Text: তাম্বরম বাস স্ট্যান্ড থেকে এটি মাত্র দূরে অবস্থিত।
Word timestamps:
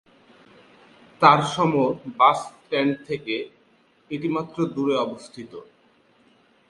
তাম্বরম 1.21 1.73
বাস 2.17 2.39
স্ট্যান্ড 2.51 2.93
থেকে 3.07 3.35
এটি 4.11 4.27
মাত্র 4.35 4.57
দূরে 4.75 4.95
অবস্থিত। 5.05 5.51